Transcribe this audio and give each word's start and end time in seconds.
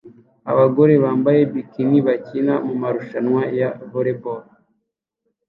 Abagore 0.51 0.93
bambaye 1.03 1.41
bikini 1.53 1.97
bakina 2.07 2.53
mumarushanwa 2.67 3.41
ya 3.59 3.69
volley 3.91 4.15
ball 4.21 4.43